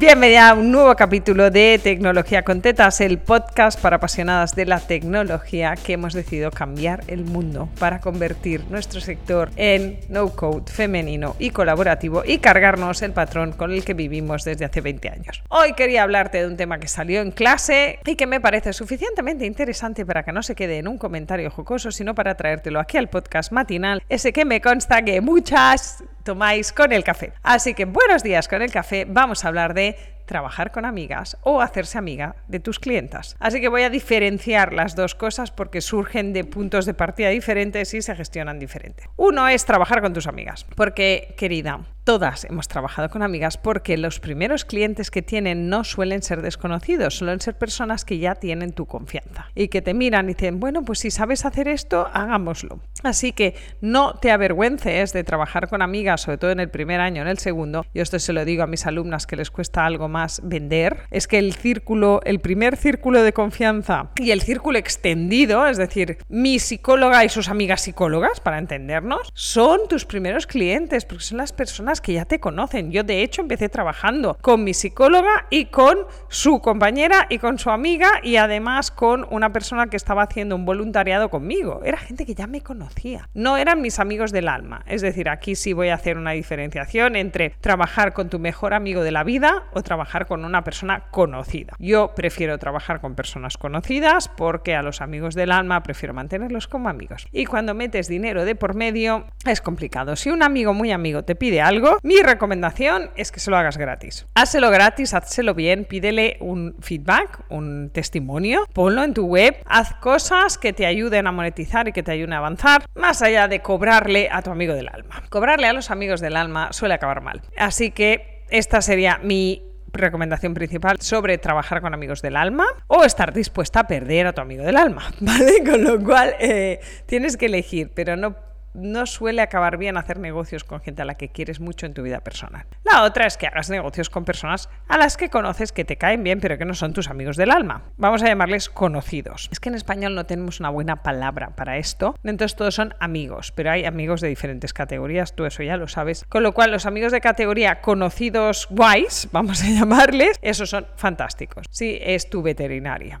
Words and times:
Bienvenida 0.00 0.48
a 0.48 0.54
un 0.54 0.72
nuevo 0.72 0.96
capítulo 0.96 1.50
de 1.50 1.78
Tecnología 1.78 2.42
con 2.42 2.62
Tetas, 2.62 3.02
el 3.02 3.18
podcast 3.18 3.78
para 3.78 3.96
apasionadas 3.96 4.56
de 4.56 4.64
la 4.64 4.80
tecnología 4.80 5.74
que 5.74 5.92
hemos 5.92 6.14
decidido 6.14 6.50
cambiar 6.50 7.04
el 7.06 7.26
mundo 7.26 7.68
para 7.78 8.00
convertir 8.00 8.64
nuestro 8.70 9.02
sector 9.02 9.50
en 9.56 10.00
no-code 10.08 10.72
femenino 10.72 11.36
y 11.38 11.50
colaborativo 11.50 12.22
y 12.24 12.38
cargarnos 12.38 13.02
el 13.02 13.12
patrón 13.12 13.52
con 13.52 13.72
el 13.72 13.84
que 13.84 13.92
vivimos 13.92 14.42
desde 14.44 14.64
hace 14.64 14.80
20 14.80 15.10
años. 15.10 15.42
Hoy 15.50 15.74
quería 15.74 16.04
hablarte 16.04 16.38
de 16.38 16.46
un 16.46 16.56
tema 16.56 16.78
que 16.78 16.88
salió 16.88 17.20
en 17.20 17.30
clase 17.30 17.98
y 18.06 18.16
que 18.16 18.26
me 18.26 18.40
parece 18.40 18.72
suficientemente 18.72 19.44
interesante 19.44 20.06
para 20.06 20.22
que 20.22 20.32
no 20.32 20.42
se 20.42 20.54
quede 20.54 20.78
en 20.78 20.88
un 20.88 20.96
comentario 20.96 21.50
jocoso, 21.50 21.90
sino 21.90 22.14
para 22.14 22.36
traértelo 22.36 22.80
aquí 22.80 22.96
al 22.96 23.10
podcast 23.10 23.52
matinal, 23.52 24.02
ese 24.08 24.32
que 24.32 24.46
me 24.46 24.62
consta 24.62 25.02
que 25.02 25.20
muchas 25.20 26.02
tomáis 26.30 26.72
con 26.72 26.92
el 26.92 27.02
café. 27.02 27.32
Así 27.42 27.74
que 27.74 27.86
buenos 27.86 28.22
días 28.22 28.46
con 28.46 28.62
el 28.62 28.70
café, 28.70 29.04
vamos 29.04 29.44
a 29.44 29.48
hablar 29.48 29.74
de 29.74 29.96
trabajar 30.26 30.70
con 30.70 30.84
amigas 30.84 31.36
o 31.42 31.60
hacerse 31.60 31.98
amiga 31.98 32.36
de 32.46 32.60
tus 32.60 32.78
clientas. 32.78 33.36
Así 33.40 33.60
que 33.60 33.66
voy 33.66 33.82
a 33.82 33.90
diferenciar 33.90 34.72
las 34.72 34.94
dos 34.94 35.16
cosas 35.16 35.50
porque 35.50 35.80
surgen 35.80 36.32
de 36.32 36.44
puntos 36.44 36.86
de 36.86 36.94
partida 36.94 37.30
diferentes 37.30 37.92
y 37.94 38.00
se 38.00 38.14
gestionan 38.14 38.60
diferente. 38.60 39.08
Uno 39.16 39.48
es 39.48 39.64
trabajar 39.64 40.00
con 40.02 40.12
tus 40.12 40.28
amigas, 40.28 40.64
porque 40.76 41.34
querida, 41.36 41.80
todas 42.10 42.44
hemos 42.44 42.66
trabajado 42.66 43.08
con 43.08 43.22
amigas 43.22 43.56
porque 43.56 43.96
los 43.96 44.18
primeros 44.18 44.64
clientes 44.64 45.12
que 45.12 45.22
tienen 45.22 45.68
no 45.68 45.84
suelen 45.84 46.24
ser 46.24 46.42
desconocidos, 46.42 47.14
suelen 47.14 47.40
ser 47.40 47.56
personas 47.56 48.04
que 48.04 48.18
ya 48.18 48.34
tienen 48.34 48.72
tu 48.72 48.86
confianza 48.86 49.46
y 49.54 49.68
que 49.68 49.80
te 49.80 49.94
miran 49.94 50.24
y 50.24 50.34
dicen, 50.34 50.58
bueno, 50.58 50.82
pues 50.82 50.98
si 50.98 51.12
sabes 51.12 51.44
hacer 51.44 51.68
esto, 51.68 52.08
hagámoslo. 52.12 52.80
Así 53.04 53.32
que 53.32 53.54
no 53.80 54.14
te 54.14 54.32
avergüences 54.32 55.12
de 55.12 55.22
trabajar 55.22 55.68
con 55.68 55.82
amigas, 55.82 56.22
sobre 56.22 56.38
todo 56.38 56.50
en 56.50 56.58
el 56.58 56.68
primer 56.68 57.00
año, 57.00 57.22
en 57.22 57.28
el 57.28 57.38
segundo. 57.38 57.86
Yo 57.94 58.02
esto 58.02 58.18
se 58.18 58.32
lo 58.32 58.44
digo 58.44 58.64
a 58.64 58.66
mis 58.66 58.86
alumnas 58.86 59.28
que 59.28 59.36
les 59.36 59.52
cuesta 59.52 59.86
algo 59.86 60.08
más 60.08 60.40
vender, 60.42 61.04
es 61.12 61.28
que 61.28 61.38
el 61.38 61.54
círculo, 61.54 62.22
el 62.24 62.40
primer 62.40 62.76
círculo 62.76 63.22
de 63.22 63.32
confianza 63.32 64.10
y 64.16 64.32
el 64.32 64.42
círculo 64.42 64.80
extendido, 64.80 65.64
es 65.68 65.76
decir, 65.76 66.18
mi 66.28 66.58
psicóloga 66.58 67.24
y 67.24 67.28
sus 67.28 67.48
amigas 67.48 67.82
psicólogas, 67.82 68.40
para 68.40 68.58
entendernos, 68.58 69.30
son 69.32 69.86
tus 69.88 70.04
primeros 70.04 70.48
clientes, 70.48 71.04
porque 71.04 71.22
son 71.22 71.38
las 71.38 71.52
personas 71.52 71.99
que 72.00 72.14
ya 72.14 72.24
te 72.24 72.40
conocen. 72.40 72.90
Yo, 72.90 73.02
de 73.02 73.22
hecho, 73.22 73.42
empecé 73.42 73.68
trabajando 73.68 74.36
con 74.40 74.64
mi 74.64 74.74
psicóloga 74.74 75.46
y 75.50 75.66
con 75.66 75.98
su 76.28 76.60
compañera 76.60 77.26
y 77.28 77.38
con 77.38 77.58
su 77.58 77.70
amiga 77.70 78.08
y 78.22 78.36
además 78.36 78.90
con 78.90 79.26
una 79.30 79.52
persona 79.52 79.88
que 79.88 79.96
estaba 79.96 80.22
haciendo 80.22 80.56
un 80.56 80.64
voluntariado 80.64 81.30
conmigo. 81.30 81.80
Era 81.84 81.98
gente 81.98 82.26
que 82.26 82.34
ya 82.34 82.46
me 82.46 82.62
conocía. 82.62 83.28
No 83.34 83.56
eran 83.56 83.80
mis 83.80 83.98
amigos 83.98 84.32
del 84.32 84.48
alma. 84.48 84.82
Es 84.86 85.02
decir, 85.02 85.28
aquí 85.28 85.54
sí 85.54 85.72
voy 85.72 85.88
a 85.88 85.94
hacer 85.94 86.16
una 86.16 86.32
diferenciación 86.32 87.16
entre 87.16 87.50
trabajar 87.60 88.12
con 88.12 88.28
tu 88.28 88.38
mejor 88.38 88.74
amigo 88.74 89.02
de 89.02 89.12
la 89.12 89.24
vida 89.24 89.64
o 89.72 89.82
trabajar 89.82 90.26
con 90.26 90.44
una 90.44 90.64
persona 90.64 91.04
conocida. 91.10 91.74
Yo 91.78 92.12
prefiero 92.14 92.58
trabajar 92.58 93.00
con 93.00 93.14
personas 93.14 93.56
conocidas 93.56 94.28
porque 94.28 94.74
a 94.74 94.82
los 94.82 95.00
amigos 95.00 95.34
del 95.34 95.52
alma 95.52 95.82
prefiero 95.82 96.14
mantenerlos 96.14 96.68
como 96.68 96.88
amigos. 96.88 97.26
Y 97.32 97.46
cuando 97.46 97.74
metes 97.74 98.08
dinero 98.08 98.44
de 98.44 98.54
por 98.54 98.74
medio 98.74 99.26
es 99.46 99.60
complicado. 99.60 100.16
Si 100.16 100.30
un 100.30 100.42
amigo 100.42 100.74
muy 100.74 100.92
amigo 100.92 101.22
te 101.22 101.34
pide 101.34 101.60
algo, 101.60 101.89
mi 102.02 102.20
recomendación 102.22 103.10
es 103.16 103.32
que 103.32 103.40
se 103.40 103.50
lo 103.50 103.56
hagas 103.56 103.76
gratis. 103.76 104.26
Házelo 104.34 104.70
gratis, 104.70 105.14
hazlo 105.14 105.54
bien, 105.54 105.84
pídele 105.84 106.36
un 106.40 106.76
feedback, 106.80 107.44
un 107.48 107.90
testimonio, 107.90 108.66
ponlo 108.72 109.02
en 109.04 109.14
tu 109.14 109.26
web, 109.26 109.56
haz 109.66 109.94
cosas 109.94 110.58
que 110.58 110.72
te 110.72 110.86
ayuden 110.86 111.26
a 111.26 111.32
monetizar 111.32 111.88
y 111.88 111.92
que 111.92 112.02
te 112.02 112.12
ayuden 112.12 112.32
a 112.32 112.38
avanzar, 112.38 112.84
más 112.94 113.22
allá 113.22 113.48
de 113.48 113.60
cobrarle 113.60 114.28
a 114.30 114.42
tu 114.42 114.50
amigo 114.50 114.74
del 114.74 114.88
alma. 114.88 115.22
Cobrarle 115.28 115.66
a 115.66 115.72
los 115.72 115.90
amigos 115.90 116.20
del 116.20 116.36
alma 116.36 116.72
suele 116.72 116.94
acabar 116.94 117.20
mal. 117.20 117.42
Así 117.56 117.90
que 117.90 118.44
esta 118.50 118.82
sería 118.82 119.18
mi 119.22 119.62
recomendación 119.92 120.54
principal 120.54 121.00
sobre 121.00 121.38
trabajar 121.38 121.80
con 121.80 121.94
amigos 121.94 122.22
del 122.22 122.36
alma 122.36 122.66
o 122.86 123.04
estar 123.04 123.32
dispuesta 123.32 123.80
a 123.80 123.86
perder 123.86 124.26
a 124.26 124.32
tu 124.32 124.40
amigo 124.40 124.62
del 124.62 124.76
alma, 124.76 125.10
¿vale? 125.20 125.62
Con 125.64 125.84
lo 125.84 126.02
cual 126.02 126.34
eh, 126.38 126.80
tienes 127.06 127.36
que 127.36 127.46
elegir, 127.46 127.90
pero 127.94 128.16
no 128.16 128.36
no 128.74 129.06
suele 129.06 129.42
acabar 129.42 129.76
bien 129.76 129.96
hacer 129.96 130.18
negocios 130.18 130.64
con 130.64 130.80
gente 130.80 131.02
a 131.02 131.04
la 131.04 131.16
que 131.16 131.28
quieres 131.28 131.60
mucho 131.60 131.86
en 131.86 131.94
tu 131.94 132.02
vida 132.02 132.20
personal. 132.20 132.66
La 132.84 133.02
otra 133.04 133.26
es 133.26 133.36
que 133.36 133.46
hagas 133.46 133.70
negocios 133.70 134.10
con 134.10 134.24
personas 134.24 134.68
a 134.88 134.98
las 134.98 135.16
que 135.16 135.30
conoces 135.30 135.72
que 135.72 135.84
te 135.84 135.96
caen 135.96 136.22
bien 136.22 136.40
pero 136.40 136.58
que 136.58 136.64
no 136.64 136.74
son 136.74 136.92
tus 136.92 137.08
amigos 137.08 137.36
del 137.36 137.50
alma. 137.50 137.82
Vamos 137.96 138.22
a 138.22 138.26
llamarles 138.26 138.68
conocidos. 138.68 139.48
Es 139.52 139.60
que 139.60 139.68
en 139.68 139.74
español 139.74 140.14
no 140.14 140.26
tenemos 140.26 140.60
una 140.60 140.70
buena 140.70 141.02
palabra 141.02 141.50
para 141.56 141.78
esto, 141.78 142.14
entonces 142.24 142.56
todos 142.56 142.74
son 142.74 142.94
amigos, 143.00 143.52
pero 143.52 143.70
hay 143.70 143.84
amigos 143.84 144.20
de 144.20 144.28
diferentes 144.28 144.72
categorías, 144.72 145.34
tú 145.34 145.44
eso 145.44 145.62
ya 145.62 145.76
lo 145.76 145.88
sabes. 145.88 146.24
Con 146.28 146.42
lo 146.42 146.52
cual 146.52 146.70
los 146.70 146.86
amigos 146.86 147.12
de 147.12 147.20
categoría 147.20 147.80
conocidos 147.80 148.66
guays, 148.70 149.28
vamos 149.32 149.62
a 149.62 149.68
llamarles, 149.68 150.38
esos 150.42 150.70
son 150.70 150.86
fantásticos. 150.96 151.66
Si 151.70 151.98
es 152.00 152.28
tu 152.30 152.42
veterinaria. 152.42 153.20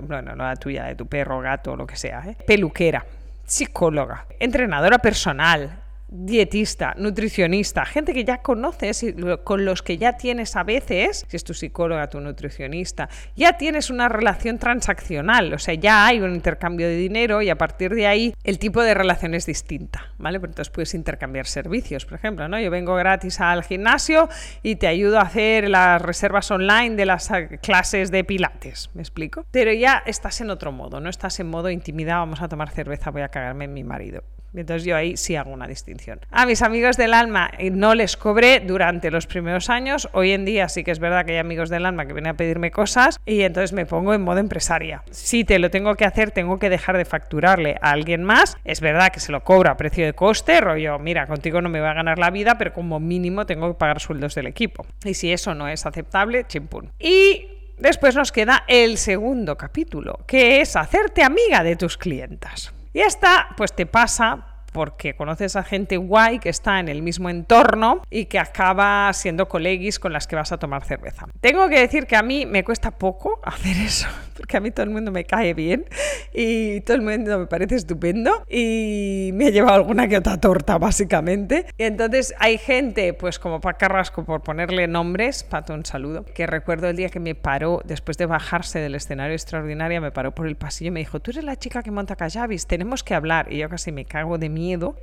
Bueno, 0.00 0.34
no 0.34 0.44
la 0.44 0.56
tuya, 0.56 0.84
de 0.84 0.94
tu 0.94 1.06
perro, 1.06 1.40
gato, 1.40 1.76
lo 1.76 1.86
que 1.86 1.96
sea. 1.96 2.22
¿eh? 2.26 2.36
Peluquera 2.46 3.04
psicóloga, 3.48 4.26
entrenadora 4.38 4.98
personal, 4.98 5.82
dietista, 6.08 6.94
nutricionista, 6.96 7.84
gente 7.84 8.14
que 8.14 8.24
ya 8.24 8.38
conoces 8.38 9.02
y 9.02 9.14
con 9.44 9.64
los 9.64 9.82
que 9.82 9.98
ya 9.98 10.16
tienes 10.16 10.56
a 10.56 10.64
veces, 10.64 11.26
si 11.28 11.36
es 11.36 11.44
tu 11.44 11.54
psicóloga, 11.54 12.08
tu 12.08 12.20
nutricionista, 12.20 13.08
ya 13.36 13.58
tienes 13.58 13.90
una 13.90 14.08
relación 14.08 14.58
transaccional, 14.58 15.52
o 15.52 15.58
sea, 15.58 15.74
ya 15.74 16.06
hay 16.06 16.20
un 16.20 16.34
intercambio 16.34 16.86
de 16.86 16.96
dinero 16.96 17.42
y 17.42 17.50
a 17.50 17.58
partir 17.58 17.94
de 17.94 18.06
ahí 18.06 18.34
el 18.42 18.58
tipo 18.58 18.82
de 18.82 18.94
relación 18.94 19.34
es 19.34 19.46
distinta, 19.46 20.12
¿vale? 20.18 20.38
Entonces 20.38 20.70
puedes 20.70 20.94
intercambiar 20.94 21.46
servicios, 21.46 22.06
por 22.06 22.14
ejemplo, 22.14 22.48
¿no? 22.48 22.58
Yo 22.58 22.70
vengo 22.70 22.94
gratis 22.94 23.40
al 23.40 23.62
gimnasio 23.62 24.28
y 24.62 24.76
te 24.76 24.86
ayudo 24.86 25.18
a 25.18 25.22
hacer 25.22 25.68
las 25.68 26.00
reservas 26.00 26.50
online 26.50 26.96
de 26.96 27.06
las 27.06 27.30
eh, 27.30 27.58
clases 27.62 28.10
de 28.10 28.24
pilates, 28.24 28.90
¿me 28.94 29.02
explico? 29.02 29.44
Pero 29.50 29.72
ya 29.72 30.02
estás 30.06 30.40
en 30.40 30.50
otro 30.50 30.72
modo, 30.72 31.00
no 31.00 31.10
estás 31.10 31.38
en 31.40 31.48
modo 31.48 31.70
intimidad, 31.70 32.16
vamos 32.16 32.40
a 32.40 32.48
tomar 32.48 32.70
cerveza, 32.70 33.10
voy 33.10 33.22
a 33.22 33.28
cagarme 33.28 33.66
en 33.66 33.74
mi 33.74 33.84
marido. 33.84 34.22
Entonces 34.54 34.84
yo 34.84 34.96
ahí 34.96 35.16
sí 35.16 35.36
hago 35.36 35.50
una 35.50 35.66
distinción. 35.66 36.20
A 36.30 36.46
mis 36.46 36.62
amigos 36.62 36.96
del 36.96 37.14
alma 37.14 37.50
eh, 37.58 37.70
no 37.70 37.94
les 37.94 38.16
cobré 38.16 38.60
durante 38.60 39.10
los 39.10 39.26
primeros 39.26 39.70
años. 39.70 40.08
Hoy 40.12 40.32
en 40.32 40.44
día 40.44 40.68
sí 40.68 40.84
que 40.84 40.90
es 40.90 40.98
verdad 40.98 41.24
que 41.24 41.32
hay 41.32 41.38
amigos 41.38 41.70
del 41.70 41.86
alma 41.86 42.06
que 42.06 42.12
vienen 42.12 42.32
a 42.32 42.36
pedirme 42.36 42.70
cosas 42.70 43.20
y 43.26 43.42
entonces 43.42 43.72
me 43.72 43.86
pongo 43.86 44.14
en 44.14 44.22
modo 44.22 44.38
empresaria. 44.38 45.02
Si 45.10 45.44
te 45.44 45.58
lo 45.58 45.70
tengo 45.70 45.94
que 45.94 46.04
hacer, 46.04 46.30
tengo 46.30 46.58
que 46.58 46.70
dejar 46.70 46.96
de 46.96 47.04
facturarle 47.04 47.76
a 47.80 47.90
alguien 47.90 48.24
más. 48.24 48.56
Es 48.64 48.80
verdad 48.80 49.10
que 49.10 49.20
se 49.20 49.32
lo 49.32 49.44
cobro 49.44 49.70
a 49.70 49.76
precio 49.76 50.04
de 50.04 50.12
coste, 50.12 50.60
rollo, 50.60 50.98
mira, 50.98 51.26
contigo 51.26 51.60
no 51.60 51.68
me 51.68 51.80
va 51.80 51.90
a 51.90 51.94
ganar 51.94 52.18
la 52.18 52.30
vida, 52.30 52.56
pero 52.58 52.72
como 52.72 53.00
mínimo 53.00 53.46
tengo 53.46 53.68
que 53.68 53.78
pagar 53.78 54.00
sueldos 54.00 54.34
del 54.34 54.46
equipo. 54.46 54.86
Y 55.04 55.14
si 55.14 55.32
eso 55.32 55.54
no 55.54 55.68
es 55.68 55.86
aceptable, 55.86 56.46
chimpún. 56.46 56.90
Y 56.98 57.54
Después 57.78 58.16
nos 58.16 58.32
queda 58.32 58.64
el 58.66 58.98
segundo 58.98 59.56
capítulo, 59.56 60.18
que 60.26 60.60
es 60.60 60.74
hacerte 60.74 61.22
amiga 61.22 61.62
de 61.62 61.76
tus 61.76 61.96
clientas. 61.96 62.74
Y 62.98 63.02
esta, 63.02 63.50
pues 63.56 63.72
te 63.72 63.86
pasa 63.86 64.47
porque 64.72 65.14
conoces 65.14 65.56
a 65.56 65.62
gente 65.62 65.96
guay 65.96 66.38
que 66.38 66.48
está 66.48 66.80
en 66.80 66.88
el 66.88 67.02
mismo 67.02 67.30
entorno 67.30 68.02
y 68.10 68.26
que 68.26 68.38
acaba 68.38 69.12
siendo 69.12 69.48
colegis 69.48 69.98
con 69.98 70.12
las 70.12 70.26
que 70.26 70.36
vas 70.36 70.52
a 70.52 70.58
tomar 70.58 70.84
cerveza. 70.84 71.26
Tengo 71.40 71.68
que 71.68 71.80
decir 71.80 72.06
que 72.06 72.16
a 72.16 72.22
mí 72.22 72.46
me 72.46 72.64
cuesta 72.64 72.90
poco 72.90 73.40
hacer 73.44 73.76
eso, 73.76 74.08
porque 74.36 74.56
a 74.56 74.60
mí 74.60 74.70
todo 74.70 74.84
el 74.84 74.90
mundo 74.90 75.10
me 75.10 75.24
cae 75.24 75.54
bien 75.54 75.86
y 76.32 76.80
todo 76.82 76.96
el 76.96 77.02
mundo 77.02 77.38
me 77.38 77.46
parece 77.46 77.76
estupendo 77.76 78.44
y 78.48 79.30
me 79.34 79.46
ha 79.46 79.50
llevado 79.50 79.76
alguna 79.76 80.08
que 80.08 80.16
otra 80.16 80.38
torta 80.38 80.78
básicamente. 80.78 81.66
Y 81.76 81.84
entonces 81.84 82.34
hay 82.38 82.58
gente, 82.58 83.14
pues 83.14 83.38
como 83.38 83.60
para 83.60 83.78
Carrasco, 83.78 84.24
por 84.24 84.42
ponerle 84.42 84.86
nombres, 84.86 85.44
Pato, 85.44 85.74
un 85.74 85.84
saludo, 85.84 86.24
que 86.24 86.46
recuerdo 86.46 86.88
el 86.88 86.96
día 86.96 87.08
que 87.08 87.20
me 87.20 87.34
paró, 87.34 87.80
después 87.84 88.16
de 88.18 88.26
bajarse 88.26 88.78
del 88.78 88.94
escenario 88.94 89.34
extraordinario, 89.34 90.00
me 90.00 90.10
paró 90.10 90.34
por 90.34 90.46
el 90.46 90.56
pasillo 90.56 90.88
y 90.88 90.92
me 90.92 91.00
dijo, 91.00 91.20
tú 91.20 91.30
eres 91.30 91.44
la 91.44 91.56
chica 91.56 91.82
que 91.82 91.90
monta 91.90 92.16
Callavis, 92.16 92.66
tenemos 92.66 93.02
que 93.02 93.14
hablar. 93.14 93.52
Y 93.52 93.58
yo 93.58 93.68
casi 93.68 93.92
me 93.92 94.04
cago 94.04 94.38
de 94.38 94.48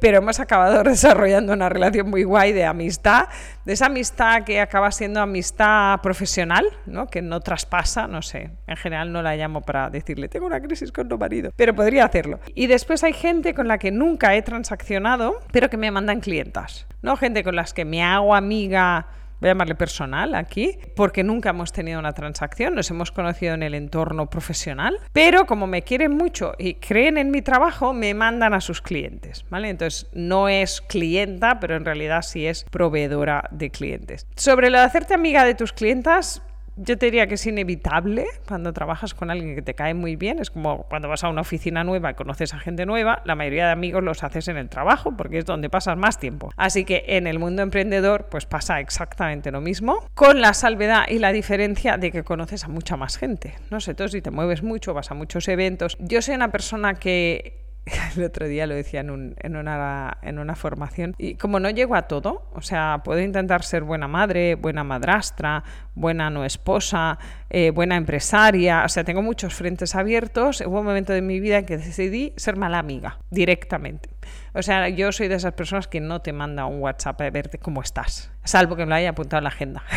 pero 0.02 0.18
hemos 0.18 0.40
acabado 0.40 0.84
desarrollando 0.90 1.54
una 1.54 1.70
relación 1.70 2.10
muy 2.10 2.24
guay 2.24 2.54
de 2.54 2.66
amistad, 2.66 3.28
de 3.66 3.74
esa 3.74 3.88
amistad 3.88 4.44
que 4.44 4.60
acaba 4.60 4.92
siendo 4.92 5.22
amistad 5.22 6.00
profesional, 6.02 6.66
¿no? 6.86 7.08
que 7.08 7.22
no 7.22 7.40
traspasa, 7.40 8.08
no 8.08 8.22
sé, 8.22 8.52
en 8.68 8.78
general 8.78 9.12
no 9.12 9.22
la 9.22 9.36
llamo 9.36 9.62
para 9.62 9.90
decirle, 9.90 10.28
tengo 10.28 10.46
una 10.46 10.62
crisis 10.62 10.92
con 10.92 11.08
tu 11.08 11.18
marido, 11.18 11.52
pero 11.56 11.74
podría 11.74 12.06
hacerlo. 12.06 12.40
Y 12.54 12.68
después 12.68 13.04
hay 13.04 13.14
gente 13.14 13.54
con 13.54 13.68
la 13.68 13.78
que 13.78 13.92
nunca 13.92 14.36
he 14.36 14.42
transaccionado, 14.42 15.40
pero 15.52 15.70
que 15.70 15.78
me 15.78 15.92
mandan 15.92 16.20
clientas, 16.20 16.88
¿no? 17.02 17.18
Gente 17.18 17.44
con 17.44 17.56
las 17.56 17.74
que 17.74 17.86
me 17.86 18.04
hago 18.04 18.36
amiga 18.36 19.08
voy 19.40 19.50
a 19.50 19.52
llamarle 19.52 19.76
personal 19.76 20.36
aquí, 20.36 20.78
porque 20.96 21.24
nunca 21.24 21.50
hemos 21.50 21.72
tenido 21.72 22.00
una 22.00 22.14
transacción, 22.14 22.76
nos 22.76 22.90
hemos 22.92 23.12
conocido 23.12 23.54
en 23.54 23.64
el 23.64 23.74
entorno 23.74 24.30
profesional, 24.30 24.98
pero 25.14 25.46
como 25.46 25.68
me 25.68 25.82
quieren 25.82 26.16
mucho 26.16 26.54
y 26.58 26.76
creen 26.76 27.18
en 27.18 27.32
mi 27.32 27.42
trabajo, 27.42 27.94
me 27.94 28.14
mandan 28.14 28.54
a 28.54 28.62
sus 28.62 28.82
clientes, 28.82 29.46
¿vale? 29.50 29.70
Entonces 29.70 30.10
no 30.14 30.50
es 30.50 30.82
clienta, 30.82 31.60
pero 31.60 31.76
en 31.76 31.86
realidad 31.86 32.22
sí 32.22 32.46
es 32.46 32.66
proveedora 32.66 33.48
de 33.52 33.70
clientes. 33.70 34.28
Sobre 34.36 34.70
lo 34.70 34.80
de 34.80 34.86
hacerte 34.86 35.14
amiga 35.14 35.46
de 35.46 35.56
tus 35.56 35.74
clientas, 35.74 36.42
yo 36.78 36.98
te 36.98 37.06
diría 37.08 37.28
que 37.28 37.36
es 37.36 37.46
inevitable 37.46 38.26
cuando 38.48 38.74
trabajas 38.74 39.14
con 39.14 39.32
alguien 39.32 39.56
que 39.56 39.62
te 39.62 39.74
cae 39.74 39.94
muy 39.94 40.16
bien. 40.16 40.40
Es 40.40 40.52
como 40.52 40.84
cuando 40.84 41.08
vas 41.08 41.24
a 41.24 41.30
una 41.30 41.42
oficina 41.42 41.84
nueva 41.84 42.12
y 42.12 42.14
conoces 42.16 42.54
a 42.54 42.60
gente 42.60 42.86
nueva, 42.86 43.22
la 43.26 43.36
mayoría 43.36 43.68
de 43.68 43.72
amigos 43.72 44.04
los 44.04 44.24
haces 44.24 44.48
en 44.48 44.58
el 44.58 44.70
trabajo 44.70 45.16
porque 45.16 45.38
es 45.40 45.46
donde 45.46 45.70
pasas 45.70 45.98
más 45.98 46.20
tiempo. 46.20 46.52
Así 46.58 46.86
que 46.86 47.04
en 47.08 47.28
el 47.28 47.40
mundo 47.40 47.62
emprendedor 47.62 48.28
pues 48.30 48.46
pasa 48.46 48.80
exactamente 48.80 49.52
lo 49.52 49.62
mismo, 49.62 50.10
con 50.14 50.42
la 50.42 50.54
salvedad 50.54 51.06
y 51.08 51.20
la 51.20 51.32
diferencia 51.32 51.98
de 51.98 52.12
que 52.12 52.24
conoces 52.24 52.66
a 52.66 52.68
mucha 52.68 52.98
más 52.98 53.18
gente. 53.18 53.56
No 53.72 53.80
sé, 53.80 53.94
tú 53.94 54.08
si 54.10 54.22
te 54.22 54.32
mueves 54.32 54.64
mucho, 54.64 54.94
vas 54.94 55.12
a 55.12 55.14
muchos 55.14 55.48
eventos. 55.48 55.98
Yo 56.00 56.22
soy 56.22 56.36
una 56.36 56.52
persona 56.52 56.96
que 56.96 57.65
el 58.16 58.24
otro 58.24 58.48
día 58.48 58.68
lo 58.68 58.76
decía 58.76 59.02
en, 59.02 59.10
un, 59.10 59.36
en, 59.40 59.56
una, 59.56 60.18
en 60.22 60.40
una 60.40 60.56
formación, 60.56 61.16
y 61.18 61.36
como 61.36 61.60
no 61.60 61.70
llego 61.70 61.96
a 61.96 62.04
todo, 62.04 62.50
o 62.54 62.62
sea, 62.62 63.02
puedo 63.04 63.22
intentar 63.22 63.64
ser 63.64 63.84
buena 63.84 64.08
madre, 64.08 64.56
buena 64.56 64.84
madrastra, 64.84 65.64
buena 65.94 66.30
no 66.30 66.46
esposa, 66.46 67.20
eh, 67.50 67.72
buena 67.72 67.96
empresaria, 67.96 68.84
o 68.86 68.90
sea, 68.90 69.04
tengo 69.04 69.22
muchos 69.22 69.54
frentes 69.54 69.96
abiertos, 69.96 70.62
hubo 70.62 70.80
un 70.80 70.86
momento 70.86 71.14
de 71.14 71.22
mi 71.22 71.40
vida 71.40 71.60
en 71.60 71.66
que 71.66 71.78
decidí 71.78 72.34
ser 72.38 72.56
mala 72.58 72.80
amiga, 72.80 73.20
directamente. 73.30 74.10
O 74.54 74.62
sea, 74.62 74.90
yo 74.90 75.12
soy 75.12 75.28
de 75.28 75.36
esas 75.36 75.54
personas 75.54 75.88
que 75.88 76.00
no 76.00 76.22
te 76.22 76.34
manda 76.34 76.66
un 76.66 76.80
WhatsApp 76.80 77.22
a 77.22 77.30
verte 77.30 77.58
cómo 77.58 77.82
estás, 77.82 78.32
salvo 78.44 78.76
que 78.76 78.86
me 78.86 78.90
lo 78.90 78.96
haya 78.96 79.10
apuntado 79.10 79.40
en 79.40 79.44
la 79.44 79.50
agenda. 79.50 79.84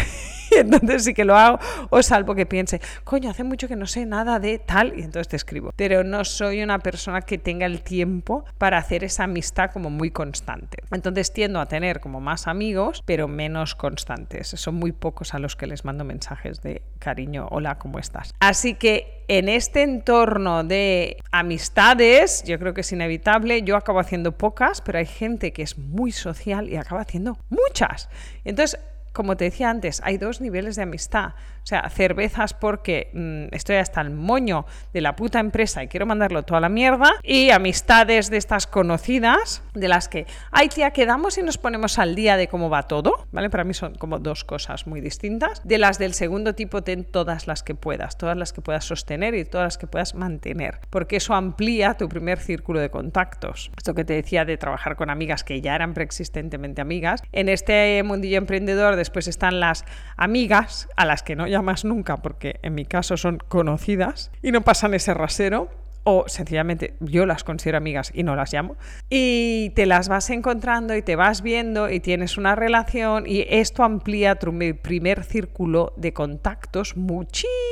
entonces 0.56 1.04
sí 1.04 1.14
que 1.14 1.24
lo 1.24 1.36
hago, 1.36 1.58
o 1.90 2.02
salvo 2.02 2.34
que 2.34 2.46
piense, 2.46 2.80
coño, 3.04 3.30
hace 3.30 3.44
mucho 3.44 3.68
que 3.68 3.76
no 3.76 3.86
sé 3.86 4.06
nada 4.06 4.38
de 4.38 4.58
tal, 4.58 4.94
y 4.96 5.02
entonces 5.02 5.28
te 5.28 5.36
escribo. 5.36 5.72
Pero 5.76 6.04
no 6.04 6.24
soy 6.24 6.62
una 6.62 6.78
persona 6.78 7.22
que 7.22 7.38
tenga 7.38 7.66
el 7.66 7.82
tiempo 7.82 8.44
para 8.58 8.78
hacer 8.78 9.04
esa 9.04 9.24
amistad 9.24 9.70
como 9.70 9.90
muy 9.90 10.10
constante. 10.10 10.82
Entonces 10.90 11.32
tiendo 11.32 11.60
a 11.60 11.66
tener 11.66 12.00
como 12.00 12.20
más 12.20 12.46
amigos, 12.46 13.02
pero 13.06 13.28
menos 13.28 13.74
constantes. 13.74 14.48
Son 14.48 14.74
muy 14.74 14.92
pocos 14.92 15.34
a 15.34 15.38
los 15.38 15.56
que 15.56 15.66
les 15.66 15.84
mando 15.84 16.04
mensajes 16.04 16.62
de 16.62 16.82
cariño, 16.98 17.48
hola, 17.50 17.78
¿cómo 17.78 17.98
estás? 17.98 18.34
Así 18.40 18.74
que 18.74 19.17
en 19.28 19.50
este 19.50 19.82
entorno 19.82 20.64
de 20.64 21.18
amistades, 21.30 22.42
yo 22.44 22.58
creo 22.58 22.72
que 22.72 22.80
es 22.80 22.92
inevitable, 22.92 23.62
yo 23.62 23.76
acabo 23.76 24.00
haciendo 24.00 24.32
pocas, 24.32 24.80
pero 24.80 24.98
hay 24.98 25.06
gente 25.06 25.52
que 25.52 25.62
es 25.62 25.76
muy 25.76 26.12
social 26.12 26.68
y 26.68 26.76
acaba 26.76 27.02
haciendo 27.02 27.38
muchas. 27.50 28.08
Entonces, 28.44 28.80
como 29.18 29.36
te 29.36 29.46
decía 29.46 29.68
antes, 29.68 30.00
hay 30.04 30.16
dos 30.16 30.40
niveles 30.40 30.76
de 30.76 30.82
amistad. 30.82 31.32
O 31.64 31.66
sea, 31.68 31.90
cervezas 31.90 32.54
porque 32.54 33.10
mm, 33.12 33.52
estoy 33.52 33.76
hasta 33.76 34.00
el 34.00 34.10
moño 34.10 34.64
de 34.92 35.00
la 35.00 35.16
puta 35.16 35.40
empresa 35.40 35.82
y 35.82 35.88
quiero 35.88 36.06
mandarlo 36.06 36.44
toda 36.44 36.60
la 36.60 36.68
mierda. 36.68 37.10
Y 37.24 37.50
amistades 37.50 38.30
de 38.30 38.36
estas 38.36 38.68
conocidas, 38.68 39.60
de 39.74 39.88
las 39.88 40.08
que, 40.08 40.28
ay 40.52 40.68
tía, 40.68 40.92
quedamos 40.92 41.36
y 41.36 41.42
nos 41.42 41.58
ponemos 41.58 41.98
al 41.98 42.14
día 42.14 42.36
de 42.36 42.46
cómo 42.46 42.70
va 42.70 42.84
todo. 42.84 43.26
¿Vale? 43.32 43.50
Para 43.50 43.64
mí 43.64 43.74
son 43.74 43.96
como 43.96 44.20
dos 44.20 44.44
cosas 44.44 44.86
muy 44.86 45.00
distintas. 45.00 45.66
De 45.66 45.78
las 45.78 45.98
del 45.98 46.14
segundo 46.14 46.54
tipo, 46.54 46.82
ten 46.82 47.04
todas 47.04 47.48
las 47.48 47.64
que 47.64 47.74
puedas, 47.74 48.16
todas 48.18 48.36
las 48.36 48.52
que 48.52 48.60
puedas 48.60 48.84
sostener 48.84 49.34
y 49.34 49.44
todas 49.44 49.66
las 49.66 49.78
que 49.78 49.88
puedas 49.88 50.14
mantener. 50.14 50.78
Porque 50.90 51.16
eso 51.16 51.34
amplía 51.34 51.94
tu 51.94 52.08
primer 52.08 52.38
círculo 52.38 52.78
de 52.78 52.90
contactos. 52.90 53.72
Esto 53.76 53.94
que 53.94 54.04
te 54.04 54.12
decía 54.12 54.44
de 54.44 54.56
trabajar 54.58 54.94
con 54.94 55.10
amigas 55.10 55.42
que 55.42 55.60
ya 55.60 55.74
eran 55.74 55.92
preexistentemente 55.92 56.80
amigas. 56.80 57.20
En 57.32 57.48
este 57.48 58.00
mundillo 58.04 58.38
emprendedor, 58.38 58.94
después 59.08 59.26
están 59.26 59.58
las 59.58 59.84
amigas 60.16 60.88
a 60.96 61.06
las 61.06 61.22
que 61.22 61.34
no 61.34 61.46
llamas 61.46 61.84
nunca 61.84 62.18
porque 62.18 62.60
en 62.62 62.74
mi 62.74 62.84
caso 62.84 63.16
son 63.16 63.38
conocidas 63.38 64.30
y 64.42 64.52
no 64.52 64.60
pasan 64.60 64.92
ese 64.92 65.14
rasero 65.14 65.70
o 66.04 66.24
sencillamente 66.26 66.94
yo 67.00 67.26
las 67.26 67.44
considero 67.44 67.78
amigas 67.78 68.12
y 68.14 68.22
no 68.22 68.34
las 68.34 68.52
llamo, 68.52 68.76
y 69.10 69.72
te 69.74 69.84
las 69.84 70.08
vas 70.08 70.30
encontrando 70.30 70.96
y 70.96 71.02
te 71.02 71.16
vas 71.16 71.42
viendo 71.42 71.90
y 71.90 72.00
tienes 72.00 72.38
una 72.38 72.54
relación 72.54 73.24
y 73.26 73.44
esto 73.48 73.84
amplía 73.84 74.36
tu 74.36 74.56
primer 74.80 75.24
círculo 75.24 75.92
de 75.98 76.14
contactos 76.14 76.96
muchísimo 76.96 77.67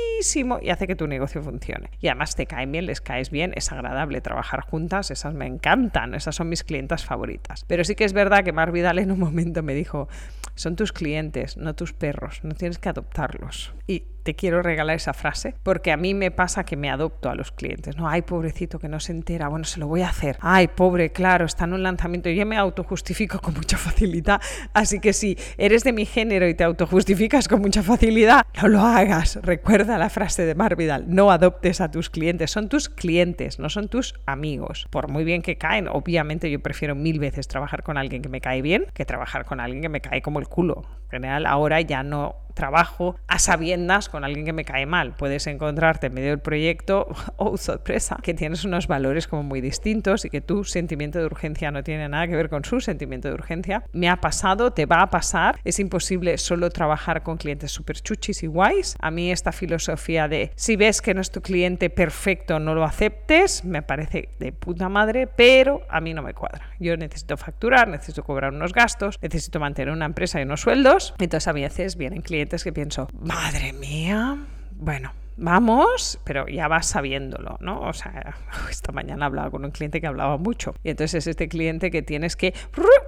y 0.61 0.69
hace 0.69 0.87
que 0.87 0.95
tu 0.95 1.07
negocio 1.07 1.41
funcione. 1.41 1.89
Y 1.99 2.07
además 2.07 2.35
te 2.35 2.45
caen 2.45 2.71
bien, 2.71 2.85
les 2.85 3.01
caes 3.01 3.29
bien, 3.29 3.53
es 3.55 3.71
agradable 3.71 4.21
trabajar 4.21 4.61
juntas, 4.61 5.11
esas 5.11 5.33
me 5.33 5.45
encantan, 5.45 6.13
esas 6.15 6.35
son 6.35 6.49
mis 6.49 6.63
clientas 6.63 7.05
favoritas. 7.05 7.65
Pero 7.67 7.83
sí 7.83 7.95
que 7.95 8.03
es 8.03 8.13
verdad 8.13 8.43
que 8.43 8.51
Mar 8.51 8.71
Vidal 8.71 8.99
en 8.99 9.11
un 9.11 9.19
momento 9.19 9.63
me 9.63 9.73
dijo, 9.73 10.07
son 10.55 10.75
tus 10.75 10.91
clientes, 10.91 11.57
no 11.57 11.75
tus 11.75 11.93
perros, 11.93 12.39
no 12.43 12.55
tienes 12.55 12.79
que 12.79 12.89
adoptarlos. 12.89 13.73
Y 13.85 14.03
te 14.27 14.35
quiero 14.35 14.61
regalar 14.61 14.97
esa 14.97 15.13
frase 15.13 15.55
porque 15.63 15.89
a 15.93 15.95
mí 15.95 16.13
me 16.13 16.31
pasa 16.31 16.65
que 16.65 16.75
me 16.75 16.89
adopto 16.89 17.29
a 17.29 17.35
los 17.35 17.53
clientes. 17.53 17.95
No, 17.95 18.09
ay, 18.09 18.23
pobrecito 18.23 18.77
que 18.77 18.89
no 18.89 18.99
se 18.99 19.13
entera, 19.13 19.47
bueno, 19.47 19.63
se 19.63 19.79
lo 19.79 19.87
voy 19.87 20.01
a 20.01 20.09
hacer. 20.09 20.37
Ay, 20.41 20.67
pobre, 20.67 21.13
claro, 21.13 21.45
está 21.45 21.63
en 21.63 21.71
un 21.71 21.83
lanzamiento. 21.83 22.29
Yo 22.29 22.45
me 22.45 22.57
autojustifico 22.57 23.39
con 23.39 23.53
mucha 23.53 23.77
facilidad. 23.77 24.41
Así 24.73 24.99
que 24.99 25.13
si 25.13 25.37
eres 25.57 25.85
de 25.85 25.93
mi 25.93 26.05
género 26.05 26.45
y 26.49 26.55
te 26.55 26.65
autojustificas 26.65 27.47
con 27.47 27.61
mucha 27.61 27.83
facilidad, 27.83 28.45
no 28.61 28.67
lo 28.67 28.81
hagas. 28.81 29.39
Recuerda 29.43 29.97
la 29.97 30.09
frase 30.09 30.45
de 30.45 30.55
Mar 30.55 30.75
Vidal, 30.75 31.05
no 31.07 31.31
adoptes 31.31 31.79
a 31.79 31.89
tus 31.89 32.09
clientes, 32.09 32.51
son 32.51 32.67
tus 32.67 32.89
clientes, 32.89 33.59
no 33.59 33.69
son 33.69 33.87
tus 33.87 34.13
amigos. 34.25 34.87
Por 34.89 35.07
muy 35.09 35.23
bien 35.23 35.41
que 35.41 35.57
caen, 35.57 35.87
obviamente 35.87 36.51
yo 36.51 36.59
prefiero 36.59 36.95
mil 36.95 37.19
veces 37.19 37.47
trabajar 37.47 37.81
con 37.81 37.97
alguien 37.97 38.21
que 38.21 38.27
me 38.27 38.41
cae 38.41 38.61
bien 38.61 38.87
que 38.93 39.05
trabajar 39.05 39.45
con 39.45 39.61
alguien 39.61 39.81
que 39.81 39.87
me 39.87 40.01
cae 40.01 40.21
como 40.21 40.39
el 40.39 40.49
culo. 40.49 40.83
En 41.05 41.11
general, 41.11 41.45
ahora 41.45 41.79
ya 41.79 42.03
no 42.03 42.46
trabajo 42.57 43.15
a 43.27 43.39
sabiendas 43.39 44.09
con 44.09 44.23
alguien 44.23 44.45
que 44.45 44.51
me 44.51 44.65
cae 44.65 44.85
mal. 44.85 45.13
Puedes 45.15 45.47
encontrarte 45.47 46.07
en 46.07 46.13
medio 46.15 46.29
del 46.29 46.39
proyecto, 46.39 47.07
oh 47.37 47.55
sorpresa, 47.55 48.17
que 48.21 48.33
tienes 48.33 48.65
unos 48.65 48.87
valores 48.87 49.27
como 49.27 49.43
muy 49.43 49.61
distintos 49.61 50.25
y 50.25 50.29
que 50.29 50.41
tu 50.41 50.63
sentimiento 50.63 51.19
de 51.19 51.25
urgencia 51.25 51.71
no 51.71 51.83
tiene 51.83 52.09
nada 52.09 52.27
que 52.27 52.35
ver 52.35 52.49
con 52.49 52.65
su 52.65 52.81
sentimiento 52.81 53.27
de 53.27 53.35
urgencia. 53.35 53.83
Me 53.93 54.09
ha 54.09 54.19
pasado, 54.19 54.71
te 54.71 54.85
va 54.85 55.03
a 55.03 55.09
pasar. 55.09 55.59
Es 55.63 55.79
imposible 55.79 56.37
solo 56.37 56.69
trabajar 56.71 57.23
con 57.23 57.37
clientes 57.37 57.71
súper 57.71 58.01
chuchis 58.01 58.41
y 58.41 58.47
guays. 58.47 58.95
A 58.99 59.11
mí 59.11 59.31
esta 59.31 59.51
filosofía 59.51 60.27
de 60.27 60.51
si 60.55 60.75
ves 60.75 61.01
que 61.01 61.13
no 61.13 61.21
es 61.21 61.29
tu 61.29 61.41
cliente 61.41 61.89
perfecto, 61.91 62.59
no 62.59 62.73
lo 62.73 62.83
aceptes, 62.83 63.63
me 63.63 63.83
parece 63.83 64.29
de 64.39 64.51
puta 64.51 64.89
madre, 64.89 65.27
pero 65.27 65.81
a 65.89 66.01
mí 66.01 66.13
no 66.13 66.23
me 66.23 66.33
cuadra. 66.33 66.71
Yo 66.79 66.97
necesito 66.97 67.37
facturar, 67.37 67.87
necesito 67.87 68.23
cobrar 68.23 68.51
unos 68.53 68.73
gastos, 68.73 69.19
necesito 69.21 69.59
mantener 69.59 69.93
una 69.93 70.05
empresa 70.05 70.39
y 70.39 70.43
unos 70.43 70.61
sueldos. 70.61 71.13
Entonces 71.19 71.47
a 71.47 71.51
veces 71.51 71.97
vienen 71.97 72.21
clientes 72.21 72.46
que 72.47 72.73
pienso, 72.73 73.07
madre 73.19 73.73
mía, 73.73 74.37
bueno, 74.71 75.11
vamos, 75.37 76.19
pero 76.23 76.47
ya 76.47 76.67
vas 76.67 76.87
sabiéndolo, 76.87 77.57
¿no? 77.61 77.81
O 77.81 77.93
sea, 77.93 78.35
esta 78.69 78.91
mañana 78.91 79.27
hablaba 79.27 79.51
con 79.51 79.63
un 79.63 79.71
cliente 79.71 80.01
que 80.01 80.07
hablaba 80.07 80.37
mucho. 80.37 80.73
Y 80.83 80.89
entonces 80.89 81.15
es 81.15 81.27
este 81.27 81.47
cliente 81.47 81.91
que 81.91 82.01
tienes 82.01 82.35
que 82.35 82.53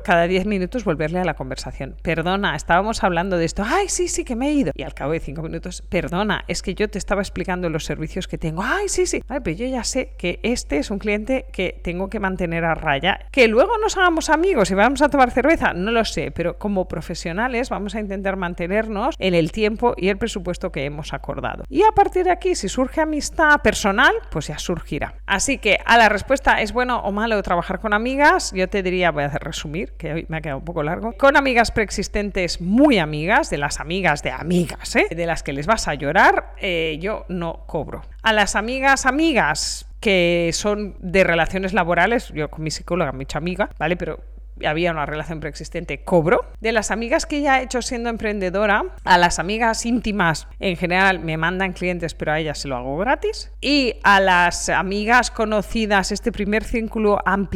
cada 0.03 0.27
10 0.27 0.45
minutos 0.45 0.83
volverle 0.83 1.19
a 1.19 1.25
la 1.25 1.33
conversación. 1.33 1.95
Perdona, 2.01 2.55
estábamos 2.55 3.03
hablando 3.03 3.37
de 3.37 3.45
esto. 3.45 3.63
Ay, 3.65 3.89
sí, 3.89 4.07
sí, 4.07 4.23
que 4.23 4.35
me 4.35 4.49
he 4.49 4.53
ido. 4.53 4.71
Y 4.75 4.83
al 4.83 4.93
cabo 4.93 5.11
de 5.11 5.19
5 5.19 5.41
minutos, 5.41 5.83
perdona, 5.89 6.43
es 6.47 6.61
que 6.61 6.75
yo 6.75 6.89
te 6.89 6.97
estaba 6.97 7.21
explicando 7.21 7.69
los 7.69 7.85
servicios 7.85 8.27
que 8.27 8.37
tengo. 8.37 8.63
Ay, 8.63 8.89
sí, 8.89 9.05
sí. 9.05 9.23
Vale, 9.27 9.41
pero 9.41 9.57
yo 9.57 9.67
ya 9.67 9.83
sé 9.83 10.13
que 10.17 10.39
este 10.43 10.77
es 10.77 10.91
un 10.91 10.99
cliente 10.99 11.45
que 11.51 11.79
tengo 11.83 12.09
que 12.09 12.19
mantener 12.19 12.65
a 12.65 12.75
raya. 12.75 13.19
Que 13.31 13.47
luego 13.47 13.77
nos 13.77 13.97
hagamos 13.97 14.29
amigos 14.29 14.71
y 14.71 14.75
vamos 14.75 15.01
a 15.01 15.09
tomar 15.09 15.31
cerveza, 15.31 15.73
no 15.73 15.91
lo 15.91 16.05
sé, 16.05 16.31
pero 16.31 16.57
como 16.57 16.87
profesionales 16.87 17.69
vamos 17.69 17.95
a 17.95 17.99
intentar 17.99 18.35
mantenernos 18.35 19.15
en 19.19 19.33
el 19.33 19.51
tiempo 19.51 19.93
y 19.97 20.09
el 20.09 20.17
presupuesto 20.17 20.71
que 20.71 20.85
hemos 20.85 21.13
acordado. 21.13 21.63
Y 21.69 21.83
a 21.83 21.91
partir 21.91 22.25
de 22.25 22.31
aquí, 22.31 22.55
si 22.55 22.69
surge 22.69 23.01
amistad 23.01 23.61
personal, 23.61 24.13
pues 24.31 24.47
ya 24.47 24.57
surgirá. 24.57 25.15
Así 25.25 25.57
que 25.57 25.79
a 25.85 25.97
la 25.97 26.09
respuesta, 26.09 26.61
¿es 26.61 26.73
bueno 26.73 26.99
o 26.99 27.11
malo 27.11 27.41
trabajar 27.43 27.79
con 27.79 27.93
amigas? 27.93 28.51
Yo 28.53 28.67
te 28.67 28.83
diría, 28.83 29.11
voy 29.11 29.23
a 29.23 29.27
hacer 29.27 29.43
que 29.97 30.13
hoy 30.13 30.25
me 30.29 30.37
ha 30.37 30.41
quedado 30.41 30.59
un 30.59 30.65
poco 30.65 30.83
largo. 30.83 31.13
Con 31.13 31.37
amigas 31.37 31.71
preexistentes 31.71 32.61
muy 32.61 32.99
amigas, 32.99 33.49
de 33.49 33.57
las 33.57 33.79
amigas 33.79 34.23
de 34.23 34.31
amigas, 34.31 34.95
¿eh? 34.95 35.07
de 35.09 35.25
las 35.25 35.43
que 35.43 35.53
les 35.53 35.67
vas 35.67 35.87
a 35.87 35.93
llorar, 35.93 36.53
eh, 36.59 36.97
yo 37.01 37.25
no 37.29 37.65
cobro. 37.67 38.01
A 38.21 38.33
las 38.33 38.55
amigas 38.55 39.05
amigas 39.05 39.85
que 39.99 40.51
son 40.53 40.95
de 40.99 41.23
relaciones 41.23 41.73
laborales, 41.73 42.29
yo 42.33 42.49
con 42.49 42.63
mi 42.63 42.71
psicóloga, 42.71 43.11
mucha 43.11 43.37
amiga, 43.37 43.69
¿vale? 43.77 43.97
Pero 43.97 44.19
había 44.65 44.91
una 44.91 45.05
relación 45.05 45.39
preexistente, 45.39 46.03
cobro. 46.03 46.45
De 46.59 46.71
las 46.71 46.91
amigas 46.91 47.25
que 47.25 47.41
ya 47.41 47.59
he 47.59 47.63
hecho 47.63 47.81
siendo 47.81 48.09
emprendedora, 48.09 48.83
a 49.03 49.17
las 49.17 49.39
amigas 49.39 49.85
íntimas 49.85 50.47
en 50.59 50.75
general 50.75 51.19
me 51.19 51.37
mandan 51.37 51.73
clientes, 51.73 52.13
pero 52.13 52.31
a 52.31 52.39
ellas 52.39 52.59
se 52.59 52.67
lo 52.67 52.77
hago 52.77 52.97
gratis. 52.97 53.51
Y 53.61 53.95
a 54.03 54.19
las 54.19 54.69
amigas 54.69 55.31
conocidas, 55.31 56.11
este 56.11 56.31
primer 56.31 56.63
círculo 56.63 57.19
amplio 57.25 57.49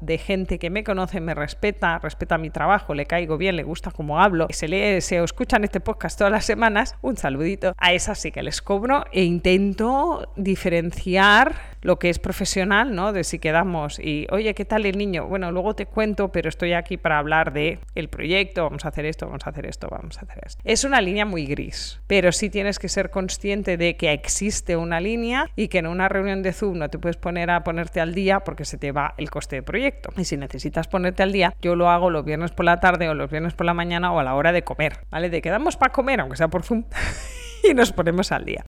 de 0.00 0.18
gente 0.18 0.58
que 0.58 0.70
me 0.70 0.84
conoce, 0.84 1.20
me 1.20 1.34
respeta, 1.34 1.98
respeta 1.98 2.38
mi 2.38 2.50
trabajo, 2.50 2.94
le 2.94 3.06
caigo 3.06 3.36
bien, 3.36 3.56
le 3.56 3.62
gusta 3.62 3.90
cómo 3.90 4.20
hablo, 4.20 4.46
se 4.50 4.68
lee, 4.68 5.00
se 5.00 5.22
escuchan 5.22 5.64
este 5.64 5.80
podcast 5.80 6.18
todas 6.18 6.32
las 6.32 6.44
semanas, 6.44 6.94
un 7.02 7.16
saludito. 7.16 7.74
A 7.78 7.92
esas 7.92 8.18
sí 8.18 8.30
que 8.30 8.42
les 8.42 8.62
cobro 8.62 9.04
e 9.12 9.24
intento 9.24 10.32
diferenciar 10.36 11.73
lo 11.84 11.98
que 11.98 12.08
es 12.08 12.18
profesional, 12.18 12.94
¿no? 12.94 13.12
De 13.12 13.22
si 13.24 13.38
quedamos 13.38 14.00
y, 14.00 14.26
oye, 14.30 14.54
¿qué 14.54 14.64
tal 14.64 14.86
el 14.86 14.96
niño? 14.96 15.26
Bueno, 15.26 15.52
luego 15.52 15.74
te 15.74 15.84
cuento, 15.86 16.32
pero 16.32 16.48
estoy 16.48 16.72
aquí 16.72 16.96
para 16.96 17.18
hablar 17.18 17.52
de 17.52 17.78
el 17.94 18.08
proyecto, 18.08 18.64
vamos 18.64 18.86
a 18.86 18.88
hacer 18.88 19.04
esto, 19.04 19.26
vamos 19.26 19.46
a 19.46 19.50
hacer 19.50 19.66
esto, 19.66 19.88
vamos 19.90 20.16
a 20.18 20.22
hacer 20.22 20.42
esto. 20.46 20.62
Es 20.64 20.84
una 20.84 21.02
línea 21.02 21.26
muy 21.26 21.44
gris, 21.44 22.00
pero 22.06 22.32
sí 22.32 22.48
tienes 22.48 22.78
que 22.78 22.88
ser 22.88 23.10
consciente 23.10 23.76
de 23.76 23.96
que 23.96 24.12
existe 24.12 24.76
una 24.76 24.98
línea 24.98 25.50
y 25.56 25.68
que 25.68 25.78
en 25.78 25.86
una 25.86 26.08
reunión 26.08 26.42
de 26.42 26.54
Zoom 26.54 26.78
no 26.78 26.88
te 26.88 26.98
puedes 26.98 27.18
poner 27.18 27.50
a 27.50 27.62
ponerte 27.64 28.00
al 28.00 28.14
día 28.14 28.40
porque 28.40 28.64
se 28.64 28.78
te 28.78 28.90
va 28.90 29.12
el 29.18 29.30
coste 29.30 29.56
de 29.56 29.62
proyecto. 29.62 30.08
Y 30.16 30.24
si 30.24 30.38
necesitas 30.38 30.88
ponerte 30.88 31.22
al 31.22 31.32
día, 31.32 31.54
yo 31.60 31.76
lo 31.76 31.90
hago 31.90 32.08
los 32.08 32.24
viernes 32.24 32.50
por 32.52 32.64
la 32.64 32.80
tarde 32.80 33.10
o 33.10 33.14
los 33.14 33.30
viernes 33.30 33.52
por 33.52 33.66
la 33.66 33.74
mañana 33.74 34.10
o 34.10 34.18
a 34.18 34.24
la 34.24 34.34
hora 34.34 34.52
de 34.52 34.64
comer, 34.64 35.00
¿vale? 35.10 35.28
De 35.28 35.42
quedamos 35.42 35.76
para 35.76 35.92
comer, 35.92 36.20
aunque 36.20 36.38
sea 36.38 36.48
por 36.48 36.62
Zoom. 36.62 36.84
y 37.62 37.74
nos 37.74 37.92
ponemos 37.92 38.32
al 38.32 38.46
día. 38.46 38.64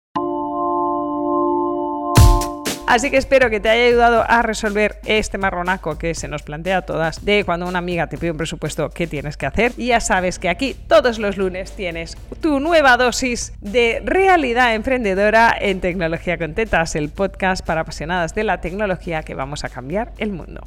Así 2.86 3.10
que 3.10 3.16
espero 3.16 3.50
que 3.50 3.58
te 3.58 3.68
haya 3.68 3.88
ayudado 3.88 4.24
a 4.28 4.42
resolver 4.42 5.00
este 5.04 5.38
marronaco 5.38 5.98
que 5.98 6.14
se 6.14 6.28
nos 6.28 6.42
plantea 6.42 6.78
a 6.78 6.82
todas 6.82 7.24
de 7.24 7.44
cuando 7.44 7.66
una 7.66 7.80
amiga 7.80 8.06
te 8.06 8.16
pide 8.16 8.30
un 8.30 8.36
presupuesto, 8.36 8.90
¿qué 8.90 9.08
tienes 9.08 9.36
que 9.36 9.46
hacer? 9.46 9.72
Y 9.76 9.88
ya 9.88 10.00
sabes 10.00 10.38
que 10.38 10.48
aquí 10.48 10.74
todos 10.86 11.18
los 11.18 11.36
lunes 11.36 11.72
tienes 11.72 12.16
tu 12.40 12.60
nueva 12.60 12.96
dosis 12.96 13.52
de 13.60 14.00
realidad 14.04 14.74
emprendedora 14.74 15.54
en 15.58 15.80
Tecnología 15.80 16.38
con 16.38 16.54
Tetas, 16.54 16.94
el 16.94 17.08
podcast 17.08 17.66
para 17.66 17.80
apasionadas 17.80 18.34
de 18.34 18.44
la 18.44 18.60
tecnología 18.60 19.24
que 19.24 19.34
vamos 19.34 19.64
a 19.64 19.68
cambiar 19.68 20.12
el 20.18 20.30
mundo. 20.30 20.62